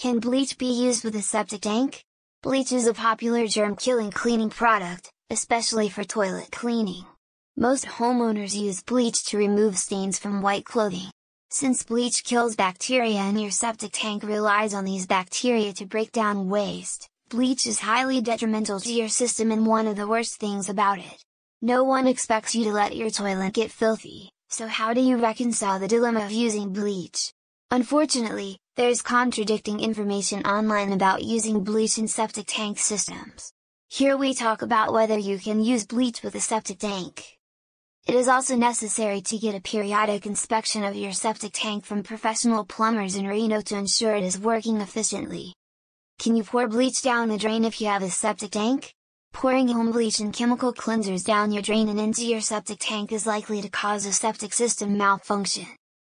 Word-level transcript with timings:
Can 0.00 0.18
bleach 0.18 0.56
be 0.56 0.72
used 0.72 1.04
with 1.04 1.14
a 1.14 1.20
septic 1.20 1.60
tank? 1.60 2.06
Bleach 2.42 2.72
is 2.72 2.86
a 2.86 2.94
popular 2.94 3.46
germ-killing 3.46 4.12
cleaning 4.12 4.48
product, 4.48 5.12
especially 5.28 5.90
for 5.90 6.04
toilet 6.04 6.50
cleaning. 6.50 7.04
Most 7.54 7.84
homeowners 7.84 8.58
use 8.58 8.82
bleach 8.82 9.22
to 9.26 9.36
remove 9.36 9.76
stains 9.76 10.18
from 10.18 10.40
white 10.40 10.64
clothing. 10.64 11.10
Since 11.50 11.82
bleach 11.82 12.24
kills 12.24 12.56
bacteria 12.56 13.18
and 13.18 13.38
your 13.38 13.50
septic 13.50 13.90
tank 13.92 14.22
relies 14.22 14.72
on 14.72 14.86
these 14.86 15.06
bacteria 15.06 15.74
to 15.74 15.84
break 15.84 16.12
down 16.12 16.48
waste, 16.48 17.06
bleach 17.28 17.66
is 17.66 17.80
highly 17.80 18.22
detrimental 18.22 18.80
to 18.80 18.90
your 18.90 19.10
system 19.10 19.52
and 19.52 19.66
one 19.66 19.86
of 19.86 19.96
the 19.96 20.08
worst 20.08 20.40
things 20.40 20.70
about 20.70 20.98
it. 20.98 21.22
No 21.60 21.84
one 21.84 22.06
expects 22.06 22.54
you 22.54 22.64
to 22.64 22.72
let 22.72 22.96
your 22.96 23.10
toilet 23.10 23.52
get 23.52 23.70
filthy, 23.70 24.30
so 24.48 24.66
how 24.66 24.94
do 24.94 25.02
you 25.02 25.18
reconcile 25.18 25.78
the 25.78 25.88
dilemma 25.88 26.24
of 26.24 26.32
using 26.32 26.72
bleach? 26.72 27.34
Unfortunately, 27.72 28.58
there's 28.74 29.00
contradicting 29.00 29.78
information 29.78 30.42
online 30.42 30.92
about 30.92 31.22
using 31.22 31.62
bleach 31.62 31.98
in 31.98 32.08
septic 32.08 32.46
tank 32.48 32.80
systems. 32.80 33.52
Here 33.88 34.16
we 34.16 34.34
talk 34.34 34.62
about 34.62 34.92
whether 34.92 35.16
you 35.16 35.38
can 35.38 35.62
use 35.62 35.86
bleach 35.86 36.24
with 36.24 36.34
a 36.34 36.40
septic 36.40 36.80
tank. 36.80 37.38
It 38.08 38.16
is 38.16 38.26
also 38.26 38.56
necessary 38.56 39.20
to 39.20 39.38
get 39.38 39.54
a 39.54 39.60
periodic 39.60 40.26
inspection 40.26 40.82
of 40.82 40.96
your 40.96 41.12
septic 41.12 41.52
tank 41.54 41.84
from 41.84 42.02
professional 42.02 42.64
plumbers 42.64 43.14
in 43.14 43.28
Reno 43.28 43.60
to 43.60 43.76
ensure 43.76 44.16
it 44.16 44.24
is 44.24 44.36
working 44.36 44.80
efficiently. 44.80 45.54
Can 46.18 46.34
you 46.34 46.42
pour 46.42 46.66
bleach 46.66 47.02
down 47.02 47.28
the 47.28 47.38
drain 47.38 47.64
if 47.64 47.80
you 47.80 47.86
have 47.86 48.02
a 48.02 48.10
septic 48.10 48.50
tank? 48.50 48.92
Pouring 49.32 49.68
home 49.68 49.92
bleach 49.92 50.18
and 50.18 50.34
chemical 50.34 50.72
cleansers 50.72 51.24
down 51.24 51.52
your 51.52 51.62
drain 51.62 51.88
and 51.88 52.00
into 52.00 52.26
your 52.26 52.40
septic 52.40 52.78
tank 52.80 53.12
is 53.12 53.26
likely 53.26 53.62
to 53.62 53.68
cause 53.68 54.06
a 54.06 54.12
septic 54.12 54.52
system 54.52 54.98
malfunction. 54.98 55.66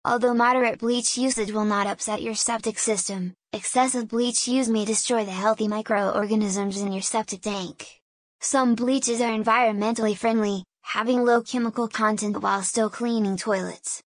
Although 0.09 0.33
moderate 0.33 0.79
bleach 0.79 1.19
usage 1.19 1.51
will 1.51 1.65
not 1.65 1.85
upset 1.85 2.23
your 2.23 2.33
septic 2.33 2.79
system, 2.79 3.35
excessive 3.53 4.07
bleach 4.07 4.47
use 4.47 4.67
may 4.67 4.83
destroy 4.83 5.23
the 5.23 5.39
healthy 5.43 5.67
microorganisms 5.67 6.81
in 6.81 6.91
your 6.91 7.03
septic 7.03 7.41
tank. 7.41 8.01
Some 8.41 8.73
bleaches 8.73 9.21
are 9.21 9.29
environmentally 9.29 10.17
friendly, 10.17 10.63
having 10.81 11.23
low 11.23 11.43
chemical 11.43 11.87
content 11.87 12.41
while 12.41 12.63
still 12.63 12.89
cleaning 12.89 13.37
toilets. 13.37 14.01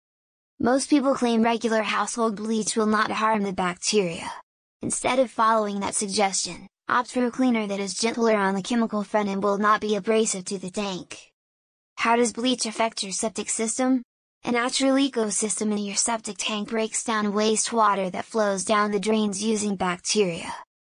Most 0.59 0.91
people 0.91 1.15
claim 1.15 1.45
regular 1.45 1.83
household 1.83 2.35
bleach 2.35 2.75
will 2.75 2.87
not 2.87 3.13
harm 3.13 3.45
the 3.45 3.53
bacteria. 3.53 4.29
Instead 4.83 5.21
of 5.21 5.31
following 5.31 5.79
that 5.79 5.95
suggestion, 5.95 6.67
opt 6.89 7.13
for 7.13 7.25
a 7.27 7.31
cleaner 7.31 7.69
that 7.69 7.79
is 7.79 7.95
gentler 7.95 8.35
on 8.35 8.57
the 8.57 8.63
chemical 8.63 9.05
front 9.05 9.29
and 9.29 9.41
will 9.41 9.59
not 9.59 9.81
be 9.81 9.95
abrasive 9.95 10.47
to 10.47 10.59
the 10.59 10.71
tank. 10.71 11.31
How 11.95 12.17
does 12.17 12.33
bleach 12.33 12.67
affect 12.67 13.05
your 13.05 13.13
septic 13.13 13.49
system? 13.49 14.03
A 14.45 14.51
natural 14.51 14.97
ecosystem 14.97 15.71
in 15.71 15.79
your 15.79 15.95
septic 15.95 16.37
tank 16.37 16.71
breaks 16.71 17.05
down 17.05 17.27
wastewater 17.27 18.11
that 18.11 18.25
flows 18.25 18.65
down 18.65 18.91
the 18.91 18.99
drains 18.99 19.41
using 19.41 19.77
bacteria. 19.77 20.53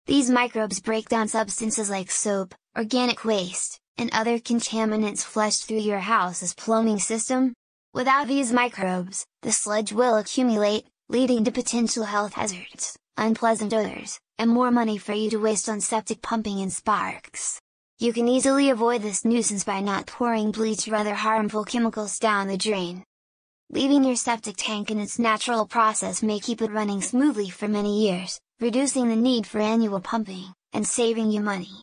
These 0.06 0.31
microbes 0.31 0.81
break 0.81 1.11
down 1.11 1.28
substances 1.28 1.91
like 1.91 2.11
soap, 2.11 2.55
organic 2.75 3.23
waste, 3.23 3.78
and 3.98 4.09
other 4.14 4.39
contaminants 4.39 5.23
flushed 5.23 5.64
through 5.64 5.81
your 5.81 5.98
house's 5.98 6.55
plumbing 6.55 6.98
system. 7.01 7.53
Without 7.92 8.28
these 8.28 8.51
microbes, 8.51 9.27
the 9.42 9.53
sludge 9.53 9.92
will 9.92 10.17
accumulate, 10.17 10.86
leading 11.11 11.45
to 11.45 11.53
potential 11.53 12.05
health 12.05 12.33
hazards, 12.33 12.97
unpleasant 13.19 13.75
odors, 13.75 14.19
and 14.39 14.51
more 14.51 14.70
money 14.70 14.97
for 14.97 15.12
you 15.12 15.29
to 15.29 15.36
waste 15.36 15.69
on 15.69 15.83
septic 15.83 16.23
pumping 16.23 16.62
and 16.62 16.73
sparks. 16.73 17.61
You 17.98 18.14
can 18.14 18.27
easily 18.27 18.70
avoid 18.70 19.03
this 19.03 19.23
nuisance 19.23 19.64
by 19.64 19.81
not 19.81 20.06
pouring 20.06 20.51
bleach 20.51 20.89
or 20.89 20.95
other 20.95 21.14
harmful 21.14 21.64
chemicals 21.64 22.19
down 22.19 22.48
the 22.48 22.56
drain. 22.56 23.05
Leaving 23.70 24.05
your 24.05 24.15
septic 24.15 24.57
tank 24.57 24.91
in 24.91 25.01
its 25.01 25.19
natural 25.19 25.67
process 25.67 26.23
may 26.23 26.39
keep 26.39 26.61
it 26.61 26.70
running 26.70 27.01
smoothly 27.01 27.48
for 27.48 27.67
many 27.67 28.07
years, 28.07 28.39
reducing 28.61 29.09
the 29.09 29.17
need 29.17 29.47
for 29.47 29.61
annual 29.61 30.01
pumping, 30.01 30.53
and 30.73 30.87
saving 30.87 31.31
you 31.31 31.41
money. 31.41 31.83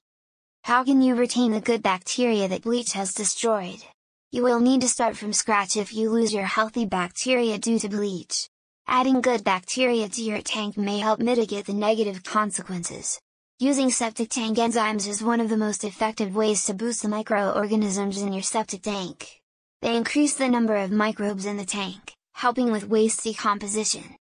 How 0.64 0.84
can 0.84 1.02
you 1.02 1.16
retain 1.16 1.52
the 1.52 1.60
good 1.60 1.82
bacteria 1.82 2.48
that 2.48 2.62
bleach 2.62 2.94
has 2.94 3.14
destroyed? 3.14 3.84
You 4.32 4.44
will 4.44 4.60
need 4.60 4.82
to 4.82 4.88
start 4.88 5.18
from 5.18 5.34
scratch 5.34 5.76
if 5.76 5.94
you 5.94 6.12
lose 6.12 6.34
your 6.34 6.46
healthy 6.46 6.86
bacteria 6.86 7.58
due 7.58 7.80
to 7.80 7.90
bleach. 7.90 8.48
Adding 8.88 9.22
good 9.22 9.44
bacteria 9.44 10.08
to 10.08 10.22
your 10.22 10.42
tank 10.42 10.78
may 10.78 11.00
help 11.00 11.20
mitigate 11.20 11.66
the 11.66 11.74
negative 11.74 12.24
consequences. 12.24 13.20
Using 13.60 13.90
septic 13.90 14.30
tank 14.30 14.58
enzymes 14.58 15.08
is 15.08 15.24
one 15.24 15.42
of 15.42 15.50
the 15.50 15.58
most 15.58 15.84
effective 15.84 16.36
ways 16.36 16.64
to 16.66 16.74
boost 16.74 17.02
the 17.02 17.10
microorganisms 17.10 18.22
in 18.22 18.34
your 18.34 18.44
septic 18.44 18.84
tank. 18.84 19.41
They 19.82 19.96
increase 19.96 20.36
the 20.36 20.48
number 20.48 20.76
of 20.76 20.92
microbes 20.92 21.48
in 21.48 21.58
the 21.58 21.66
tank, 21.66 22.14
helping 22.34 22.72
with 22.72 22.88
waste 22.88 23.24
decomposition. 23.24 24.16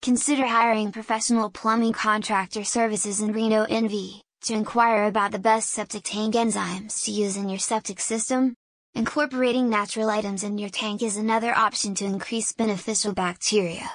Consider 0.00 0.46
hiring 0.46 0.92
professional 0.92 1.50
plumbing 1.50 1.92
contractor 1.92 2.62
services 2.62 3.20
in 3.20 3.32
Reno 3.32 3.66
NV, 3.66 4.20
to 4.42 4.54
inquire 4.54 5.04
about 5.04 5.32
the 5.32 5.40
best 5.40 5.70
septic 5.70 6.04
tank 6.04 6.34
enzymes 6.34 7.04
to 7.04 7.10
use 7.10 7.36
in 7.36 7.48
your 7.48 7.58
septic 7.58 7.98
system. 7.98 8.54
Incorporating 8.94 9.68
natural 9.68 10.08
items 10.08 10.44
in 10.44 10.58
your 10.58 10.70
tank 10.70 11.02
is 11.02 11.16
another 11.16 11.52
option 11.52 11.94
to 11.96 12.04
increase 12.04 12.52
beneficial 12.52 13.12
bacteria. 13.12 13.90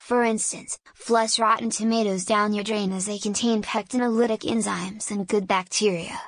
For 0.00 0.22
instance, 0.22 0.78
flush 0.94 1.38
rotten 1.38 1.70
tomatoes 1.70 2.24
down 2.24 2.52
your 2.52 2.64
drain 2.64 2.92
as 2.92 3.06
they 3.06 3.18
contain 3.18 3.62
pectinolytic 3.62 4.40
enzymes 4.40 5.10
and 5.10 5.26
good 5.26 5.48
bacteria. 5.48 6.18